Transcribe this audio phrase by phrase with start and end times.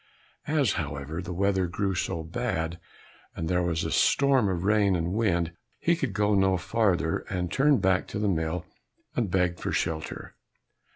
[0.47, 2.79] As, however, the weather grew so bad
[3.35, 7.51] and there was a storm of rain and wind, he could go no farther, and
[7.51, 8.65] turned back to the mill
[9.15, 10.35] and begged for shelter.